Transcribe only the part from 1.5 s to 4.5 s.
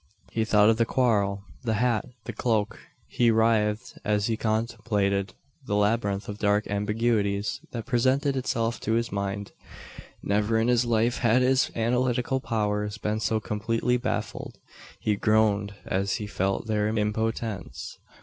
the hat the cloak. He writhed as he